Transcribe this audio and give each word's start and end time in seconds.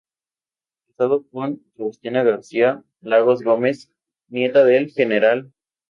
Casado 0.87 1.27
con 1.27 1.61
Faustina 1.77 2.23
García 2.23 2.83
Lagos 3.01 3.43
Gómez, 3.43 3.91
nieta 4.29 4.63
del 4.65 4.91
Gral. 4.95 5.53